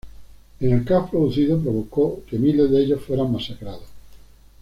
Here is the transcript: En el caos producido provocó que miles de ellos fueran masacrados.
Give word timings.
En 0.59 0.71
el 0.71 0.83
caos 0.83 1.11
producido 1.11 1.61
provocó 1.61 2.23
que 2.27 2.39
miles 2.39 2.71
de 2.71 2.81
ellos 2.83 3.03
fueran 3.03 3.31
masacrados. 3.31 3.83